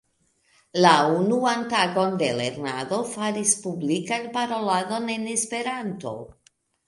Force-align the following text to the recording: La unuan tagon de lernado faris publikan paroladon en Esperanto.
La 0.83 0.93
unuan 1.17 1.65
tagon 1.73 2.15
de 2.21 2.29
lernado 2.39 2.99
faris 3.11 3.53
publikan 3.67 4.25
paroladon 4.39 5.13
en 5.17 5.29
Esperanto. 5.37 6.17